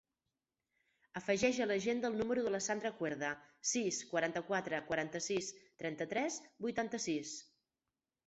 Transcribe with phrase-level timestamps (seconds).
[1.19, 3.29] Afegeix a l'agenda el número de la Sandra Cuerda:
[3.71, 5.51] sis, quaranta-quatre, quaranta-sis,
[5.83, 7.35] trenta-tres, vuitanta-sis.